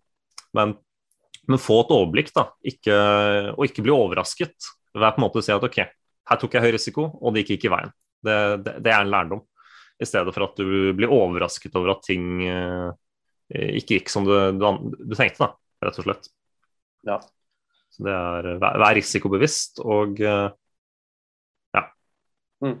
[0.56, 0.76] men,
[1.48, 2.48] men få et overblikk, da.
[2.64, 2.96] Ikke,
[3.54, 4.72] og ikke bli overrasket.
[4.94, 5.80] Vær på en måte å si at ok,
[6.30, 7.94] her tok jeg høy risiko, og det gikk ikke i veien.
[8.24, 9.42] Det, det, det er en lærdom.
[10.00, 12.88] I stedet for at du blir overrasket over at ting eh,
[13.52, 14.66] ikke gikk som du, du,
[15.04, 15.50] du tenkte, da,
[15.84, 16.30] rett og slett.
[17.04, 17.18] Ja.
[17.92, 21.84] Så det er vær, vær risikobevisst og ja.
[22.64, 22.78] Mm.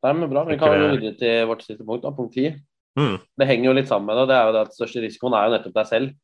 [0.00, 0.44] Det er bra.
[0.48, 2.56] Vi kan det- videre til vårt siste punkt, da, punkt 10.
[2.96, 4.28] mm, Det henger jo litt sammen med det.
[4.28, 6.14] Det er jo det at største risikoen er jo nettopp deg selv.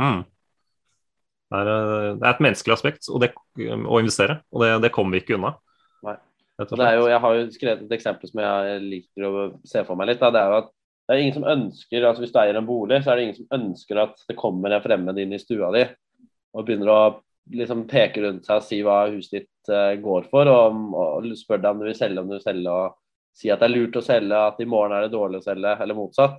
[0.00, 0.24] mm.
[1.46, 3.32] Det, er, eh, det er et menneskelig aspekt det,
[3.62, 5.52] å investere, og det, det kommer vi ikke unna.
[6.02, 6.16] Nei.
[6.58, 10.18] Jo, jeg har jo skrevet et eksempel som jeg liker å se for meg litt.
[10.18, 10.30] Da.
[10.32, 10.70] Det er jo at
[11.06, 13.36] det er ingen som ønsker, altså Hvis du eier en bolig, så er det ingen
[13.38, 15.84] som ønsker at det kommer en fremmed inn i stua di
[16.56, 17.00] og begynner å
[17.52, 21.60] liksom peke rundt seg og si hva huset ditt eh, går for, og, og spør
[21.62, 22.96] deg om du vil selge, om du vil selge, og
[23.36, 25.74] si at det er lurt å selge, at i morgen er det dårlig å selge,
[25.84, 26.38] eller motsatt.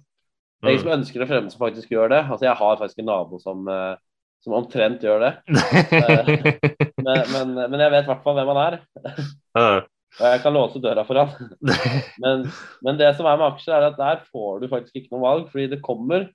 [0.57, 0.87] Det er ingen Mm.
[0.87, 2.23] som ønsker en fremmed som faktisk gjør det.
[2.25, 3.95] Altså Jeg har faktisk en nabo som, eh,
[4.41, 5.31] som omtrent gjør det.
[7.07, 8.79] Men, men, men jeg vet i hvert fall hvem han er.
[10.17, 11.51] Og jeg kan låse døra for han.
[12.23, 12.47] Men,
[12.81, 15.47] men det som er med aksjer, er at der får du faktisk ikke noe valg,
[15.51, 16.29] fordi det kommer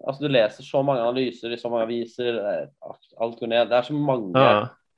[0.00, 3.66] Altså Du leser så mange analyser i så mange aviser, eh, alt går ned.
[3.68, 4.52] Det er så mange Ja.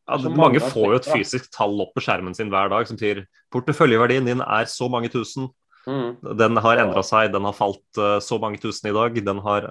[0.09, 2.99] Ja, mange mange får jo et fysisk tall opp på skjermen sin hver dag som
[2.99, 3.23] sier
[3.55, 5.47] porteføljeverdien din er så mange tusen,
[5.87, 9.15] mm, den har endra seg, den har falt uh, så mange tusen i dag.
[9.25, 9.71] Den har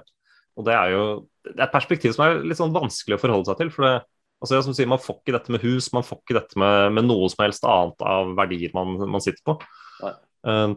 [0.56, 1.04] Og det er jo
[1.44, 3.70] det er et perspektiv som er litt sånn vanskelig å forholde seg til.
[3.70, 3.94] for det
[4.42, 6.96] altså jeg som sier, Man får ikke dette med hus, man får ikke dette med,
[6.98, 9.56] med noe som helst annet av verdier man, man sitter på.
[10.02, 10.72] Eh,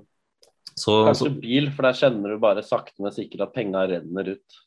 [0.76, 4.34] så, så Kanskje bil, for der kjenner du bare sakte, men sikkert at penga renner
[4.36, 4.58] ut.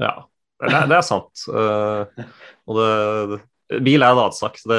[0.00, 0.14] ja,
[0.62, 1.46] det det er sant.
[1.50, 2.06] Uh,
[2.70, 3.40] og det,
[3.82, 4.60] bil er en annen sak.
[4.60, 4.78] så Det,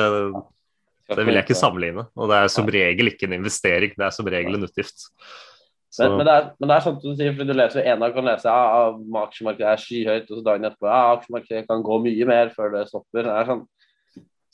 [1.12, 2.08] Det vil jeg ikke sammenligne.
[2.16, 5.10] Og det er som regel ikke en investering, det er som regel en utgift.
[5.98, 8.14] Men, men, det er, men det er sånn du sier, fordi du leser en dag
[8.14, 8.84] kan lese ja,
[9.24, 12.84] aksjemarkedet er skyhøyt, og så dagen etterpå ja, aksjemarkedet kan gå mye mer før det
[12.92, 13.26] stopper.
[13.26, 13.64] Det er sånn,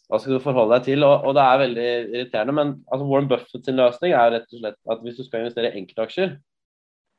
[0.07, 1.05] Hva skal du forholde deg til?
[1.07, 2.55] Og, og det er veldig irriterende.
[2.59, 5.73] Men altså, Warren Buffett sin løsning er rett og slett at hvis du skal investere
[5.73, 6.37] i enkeltaksjer,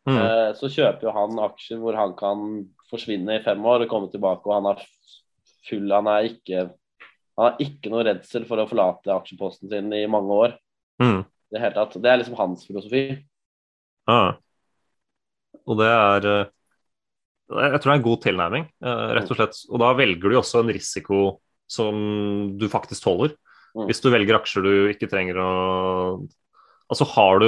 [0.09, 2.49] mm, eh, så kjøper jo han aksjer hvor han kan
[2.93, 4.89] forsvinne i fem år og komme tilbake, og han er
[5.65, 6.67] full Han er ikke
[7.35, 10.59] Han har ikke noe redsel for å forlate aksjeposten sin i mange år.
[11.03, 11.25] Mm.
[11.51, 11.97] Det, hele tatt.
[11.99, 13.09] det er liksom hans filosofi.
[14.11, 14.37] Ja.
[15.65, 16.51] Og det er eh,
[17.55, 19.61] Jeg tror det er en god tilnærming, eh, rett og slett.
[19.71, 21.21] Og da velger du også en risiko
[21.71, 21.95] som
[22.61, 23.35] du faktisk tåler.
[23.75, 23.87] Mm.
[23.89, 25.51] Hvis du velger aksjer du ikke trenger å
[26.93, 27.47] Altså har du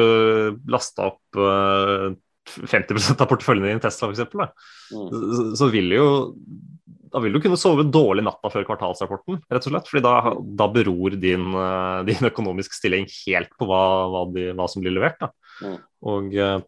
[0.72, 2.14] lasta opp eh,
[2.56, 4.24] 50% av porteføljen din i Tesla f.eks.,
[4.86, 5.08] Mm.
[5.10, 6.04] så, så vil jo
[7.10, 9.88] da vil du kunne sove dårlig natta før kvartalsrapporten, rett og slett.
[9.90, 10.12] fordi da,
[10.60, 13.80] da beror din, eh, din økonomiske stilling helt på hva,
[14.12, 15.18] hva, de, hva som blir levert.
[15.22, 15.30] Da.
[15.62, 15.78] Mm.
[16.12, 16.58] Og, eh,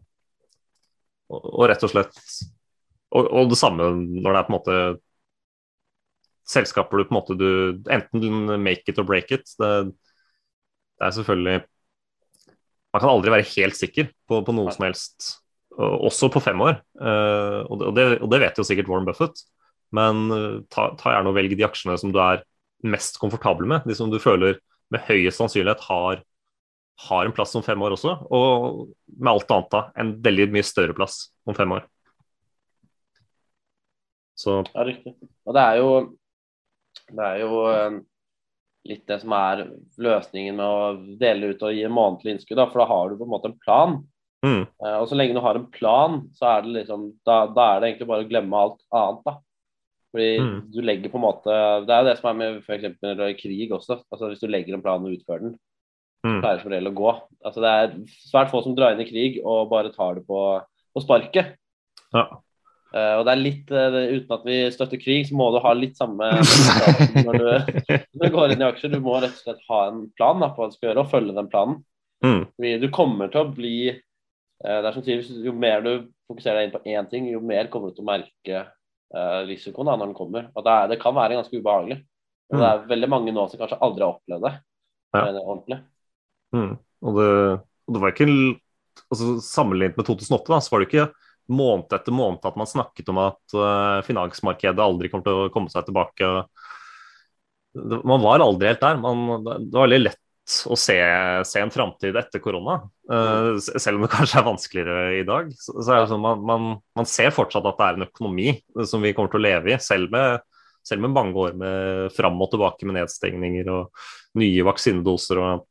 [1.29, 2.17] og, og rett og slett
[3.09, 4.77] og, og, det samme når det er på en måte
[6.49, 7.49] selskaper du på en måte du
[7.91, 9.45] Enten make it or break it.
[9.59, 9.71] Det,
[10.99, 11.59] det er selvfølgelig
[12.89, 15.27] Man kan aldri være helt sikker på, på noe som helst,
[15.77, 16.79] også på fem år.
[16.97, 19.43] Uh, og, det, og, det, vet jo sikkert Warren Buffett.
[19.93, 22.41] Men uh, ta, ta, gjerne og velg de aksjene som du er
[22.89, 23.85] mest komfortabel med.
[23.85, 24.57] De som du føler
[24.89, 26.23] med høyest sannsynlighet har,
[27.07, 28.15] har en plass om fem år også.
[28.35, 31.85] Og med alt annet da, en veldig mye større plass om fem år.
[34.39, 35.13] Så Ja, riktig.
[35.45, 35.89] Og det er jo
[37.09, 37.97] det er jo eh,
[38.89, 39.63] litt det som er
[40.01, 42.61] løsningen med å dele ut og gi månedlig innskudd.
[42.71, 43.99] For da har du på en måte en plan.
[44.45, 47.75] mm, Eh, og så lenge du har en plan, så er det liksom Da, da
[47.75, 49.33] er det egentlig bare å glemme alt annet, da.
[50.13, 50.71] Fordi Mm.
[50.71, 53.41] du legger på en måte Det er jo det som er med f.eks.
[53.41, 54.01] krig også.
[54.11, 55.59] Altså Hvis du legger en plan og utfører den,
[56.23, 57.15] pleier som regel å gå.
[57.45, 57.95] Altså Det er
[58.27, 60.43] svært få som drar inn i krig og bare tar det på,
[60.93, 61.55] på sparket.
[62.15, 62.27] ja.
[62.89, 65.75] Uh, og det er litt, uh, Uten at vi støtter krig, så må du ha
[65.77, 66.25] litt samme
[67.27, 67.49] når du,
[68.17, 68.95] når du går inn i aksjer.
[68.95, 71.11] Du må rett og slett ha en plan da, på hva du skal gjøre, og
[71.11, 71.83] følge den planen.
[72.25, 72.41] Mm,
[72.81, 75.91] du kommer til å bli uh, det er som sier, Jo mer du
[76.31, 78.65] fokuserer deg inn på én ting, jo mer kommer du til å merke
[79.49, 80.49] risikoen da, når den kommer.
[80.53, 81.95] Og det, er, det kan være ganske ubehagelig.
[82.49, 84.51] Og det er veldig mange nå som kanskje aldri har opplevd det
[85.17, 85.23] Ja.
[85.39, 85.79] ordentlig.
[86.55, 86.71] Mm.
[86.99, 87.31] Og, det,
[87.87, 91.09] og det var ikke altså, Sammenlignet med 2008 da, så var det ikke
[91.49, 95.71] måned etter måned at man snakket om at uh, finansmarkedet aldri kommer til å komme
[95.73, 96.27] seg tilbake.
[97.73, 98.99] Det, man var aldri helt der.
[99.01, 100.25] Man, det var veldig lett
[100.69, 100.95] å se,
[101.45, 102.79] se en framtid etter korona.
[103.09, 105.49] Uh, selv om det kanskje er vanskeligere i dag.
[105.57, 108.53] Så, så er det sånn man, man, man ser fortsatt at det er en økonomi
[108.89, 110.45] som vi kommer til å leve i, selv med,
[110.85, 114.05] selv med mange år med fram og tilbake med nedstengninger og
[114.39, 115.41] nye vaksinedoser.
[115.41, 115.68] Og,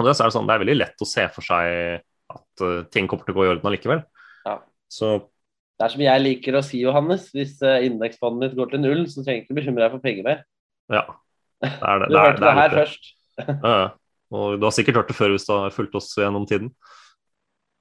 [0.00, 2.64] og det, så er det, sånn, det er veldig lett å se for seg at
[2.64, 4.02] uh, ting kommer til å gå i orden allikevel.
[4.46, 4.56] Ja.
[4.90, 7.30] Så Det er som jeg liker å si, Johannes.
[7.34, 10.26] Hvis eh, indeksfondet ditt går til null, så trenger du ikke bekymre deg for penger
[10.26, 10.46] mer.
[10.92, 11.06] ja.
[11.60, 12.06] Det er det.
[12.08, 13.10] Du det, er, hørte det her først.
[13.48, 13.88] Ja, ja.
[14.30, 16.68] Og du har sikkert hørt det før hvis du har fulgt oss gjennom tiden.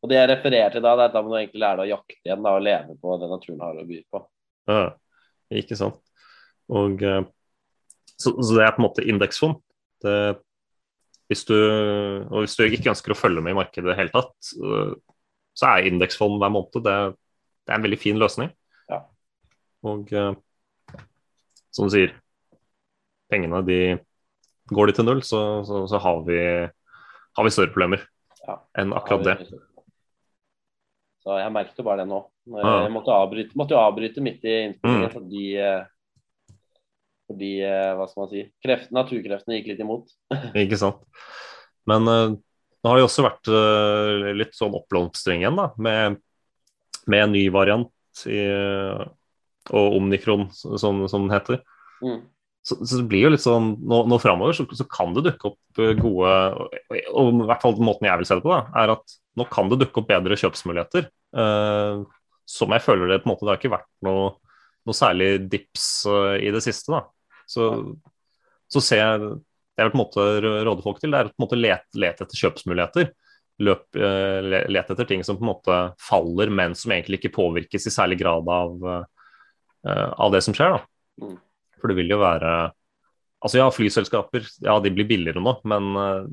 [0.01, 1.89] Og det jeg refererer til da, det er at da må du egentlig lære deg
[1.89, 4.21] å jakte igjen da, og leve på det naturen har å by på.
[4.71, 4.83] Ja,
[5.61, 5.99] ikke sant.
[6.71, 7.21] Og, eh,
[8.15, 9.59] så, så det er på en måte indeksfond.
[10.03, 10.15] Det,
[11.29, 11.55] hvis, du,
[12.31, 14.33] og hvis du ikke ønsker å følge med i markedet i det hele tatt,
[15.59, 16.95] så er indeksfond hver måned det,
[17.67, 18.49] det er en veldig fin løsning.
[18.89, 19.03] Ja.
[19.85, 20.33] Og eh,
[21.69, 22.15] som du sier,
[23.29, 23.79] pengene de
[24.69, 28.03] Går de til null, så, så, så har, vi, har vi større problemer
[28.45, 28.59] Ja.
[28.77, 29.33] enn akkurat det.
[31.25, 32.19] Så jeg merket jo bare det nå.
[32.53, 35.15] Jeg måtte, avbryte, måtte avbryte midt i innspillingen Mm.
[35.15, 35.87] fordi, eh,
[37.29, 40.09] fordi eh, hva skal man si, kreft, naturkreftene gikk litt imot.
[40.63, 41.05] Ikke sant.
[41.89, 42.33] Men uh,
[42.79, 46.19] det har jo også vært eh, litt sånn oppblomstring igjen, da, med,
[47.09, 48.41] med en ny variant i,
[49.69, 51.61] og omnikron, som, som den heter.
[52.03, 52.21] Mm.
[52.69, 55.53] Så, så det blir jo litt sånn Nå, nå framover så, så kan det dukke
[55.53, 56.33] opp eh, gode
[57.09, 59.71] og i hvert fall måten jeg vil se det på, da, er at nå kan
[59.71, 61.07] det dukke opp bedre kjøpsmuligheter.
[61.39, 62.01] eh,
[62.49, 64.29] som jeg føler det på en måte Det har ikke vært noe,
[64.89, 66.91] noe særlig dips eh, i det siste.
[66.91, 67.05] da.
[67.49, 67.69] Så,
[68.69, 69.21] så ser jeg
[69.79, 70.23] Det jeg vil på en måte
[70.67, 73.11] råde folk til, det er å på en måte lete, lete etter kjøpsmuligheter.
[73.63, 77.87] Løp, eh, lete etter ting som på en måte faller, men som egentlig ikke påvirkes
[77.87, 80.75] i særlig grad av, eh, av det som skjer.
[80.75, 81.23] da.
[81.23, 81.37] Mm.
[81.79, 82.73] For det vil jo være
[83.39, 86.25] Altså ja, flyselskaper ja, de blir billigere nå, men eh,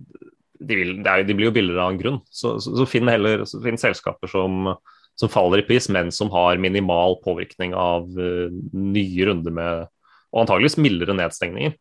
[0.58, 2.16] de, vil, er, de blir jo billigere av en grunn.
[2.26, 4.72] Så, så, så finn heller så finn selskaper som,
[5.14, 9.86] som faller i pris, men som har minimal påvirkning av nye runder med
[10.36, 11.74] Og antageligvis mildere nedstengninger.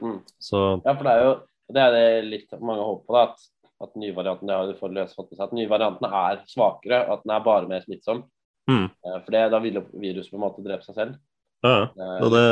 [0.00, 0.20] Mm.
[0.42, 1.34] Så Ja, for det er jo
[1.72, 4.96] det er det litt mange håper på, da, at, at nyvarianten det har du fått
[4.96, 8.24] løst fått med seg, at nyvarianten er svakere, at den er bare mer smittsom.
[8.70, 8.88] Mm.
[9.04, 11.16] For det, da vil viruset på en måte drepe seg selv.
[11.64, 12.44] ja, Eh, og det,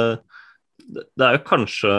[1.05, 1.93] det, er jo kanskje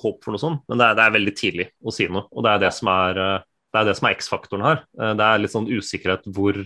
[0.00, 2.28] håp for noe sånt, men det er, det er veldig tidlig å si noe.
[2.30, 4.84] Og det er det som er, eh, det er, det er X-faktoren her.
[5.00, 6.60] Eh, Det er litt sånn usikkerhet hvor,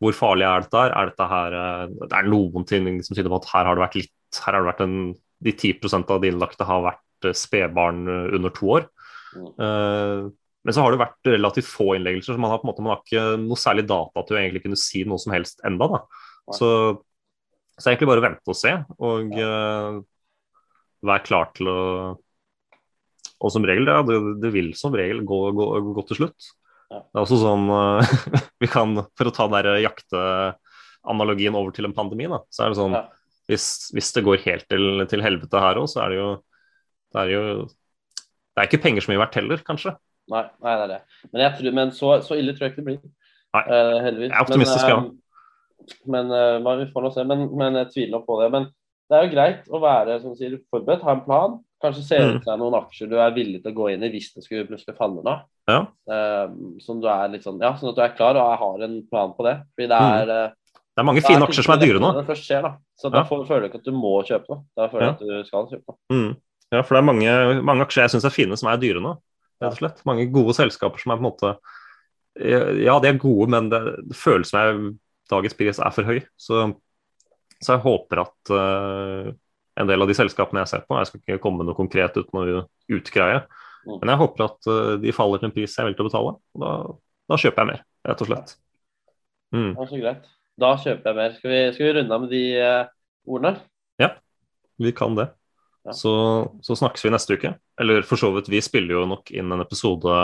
[0.00, 0.96] hvor farlig er dette her?
[0.96, 1.58] Er dette her
[2.00, 4.64] Det er noen ting som tyder på at her har det vært litt Her har
[4.64, 4.96] det vært en
[5.40, 8.88] De 10 av de innlagte har vært eh, spedbarn eh, under to år.
[9.36, 9.50] Mm.
[9.66, 12.84] Eh, men så har det vært relativt få innleggelser, så man har på en måte
[12.84, 15.88] man har ikke noe særlig data til å egentlig kunne si noe som helst enda
[15.88, 16.00] da.
[16.52, 16.68] Så,
[17.78, 20.00] så er egentlig bare å vente og se, og uh,
[21.06, 21.80] være klar til å
[23.40, 26.50] Og som regel, ja, det, det vil som regel gå, gå, gå til slutt.
[26.90, 27.00] Ja.
[27.00, 28.12] Det er også sånn uh,
[28.60, 32.74] Vi kan, for å ta den der jakteanalogien over til en pandemi, da, så er
[32.74, 33.06] det sånn Ja.
[33.50, 36.28] Hvis, hvis det går helt til, til helvete her òg, så er det jo
[37.10, 39.94] Det er jo Det er ikke penger som mye verdt heller, kanskje.
[40.30, 41.00] Nei, nei, det er det.
[41.32, 43.00] Men, tror, men så, så ille tror jeg ikke det blir.
[43.56, 43.62] Nei.
[43.66, 44.30] uh, heldigvis.
[44.30, 45.94] Jeg er optimistisk, men, ja.
[46.14, 46.30] Men
[46.62, 47.24] uh, vi får nå se.
[47.26, 48.50] Men, men jeg tviler på det.
[48.54, 48.68] Men
[49.10, 51.56] det er jo greit å være som sier, forberedt, ha en plan.
[51.82, 52.36] Kanskje se Mm.
[52.36, 54.68] ut deg noen aksjer du er villig til å gå inn i hvis det skulle
[54.68, 55.34] plutselig falle nå.
[55.70, 55.80] Ja.
[56.10, 58.96] Uh, som du litt sånn, ja, sånn at du er klar og jeg har en
[59.10, 59.56] plan på det.
[59.74, 60.14] Fordi det Mm.
[60.20, 60.50] er eh,
[60.96, 62.10] Det er mange fine er aksjer som er dyre nå.
[62.26, 62.70] Det skjer, da.
[62.98, 64.64] Så da får- føler du ikke at du må kjøpe noe.
[64.76, 65.10] Da føler Ja.
[65.14, 65.98] at du skal kjøpe noe.
[66.12, 66.36] Mm.
[66.72, 69.16] Ja, for det er mange, mange aksjer jeg syns er fine, som er dyre nå.
[69.62, 70.02] Rett og slett.
[70.06, 71.56] Mange gode selskaper som er på en måte
[72.40, 74.98] Ja, de er gode, men det, det føles som jeg,
[75.30, 76.20] dagens pris er for høy.
[76.38, 76.74] Så,
[77.60, 79.32] så jeg håper at uh,
[79.76, 82.16] en del av de selskapene jeg ser på Jeg skal ikke komme med noe konkret
[82.16, 83.42] uten å utgreie,
[83.80, 83.96] Mm.
[84.02, 86.10] men jeg håper at uh, de faller til en pris jeg er villig til å
[86.10, 86.32] betale.
[86.54, 86.72] Og da,
[87.32, 88.50] da kjøper jeg mer, rett og slett.
[89.54, 89.70] Mm.
[89.74, 90.26] Ja, så greit.
[90.60, 91.36] Da kjøper jeg mer.
[91.38, 92.88] Skal vi, skal vi runde av med de ordene?
[93.30, 93.66] ordene?
[94.80, 95.28] Vi kan det.
[95.84, 95.92] Ja.
[95.92, 96.12] Så,
[96.62, 97.54] så snakkes vi neste uke.
[97.80, 100.14] Eller for så vidt, vi spiller jo nok inn en episode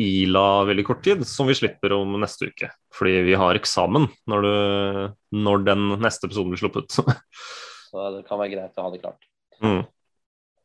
[0.00, 2.70] Ila veldig kort tid, som vi slipper om neste uke.
[2.94, 7.00] Fordi vi har eksamen når, du, når den neste episoden blir sluppet.
[7.90, 9.26] Så det kan være greit å ha det klart.
[9.58, 9.82] Mm.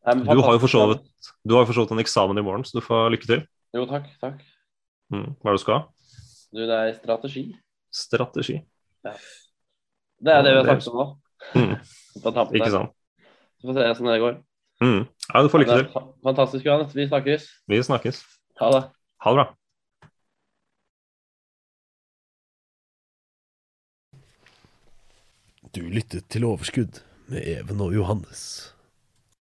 [0.06, 3.40] Du har jo for så vidt en eksamen i morgen, så du får lykke til.
[3.74, 4.06] Jo, takk.
[4.22, 4.44] takk.
[5.10, 5.32] Mm.
[5.42, 5.80] Hva er det du skal?
[6.54, 7.44] Du, det er strategi.
[7.90, 8.60] Strategi.
[9.06, 11.08] Det er det vi har snakket om nå.
[11.56, 11.76] Mm.
[12.58, 12.96] Ikke sant?
[13.60, 14.40] Så får vi se åssen det går.
[14.82, 15.04] Mm.
[15.34, 16.08] Ja, du får lykke til.
[16.24, 16.96] Fantastisk, Johannes.
[16.96, 17.48] Vi snakkes.
[17.68, 18.24] Vi snakkes.
[18.60, 18.84] Ha det.
[19.24, 19.48] Ha det bra.
[25.76, 28.75] Du lyttet til Overskudd med Even og Johannes.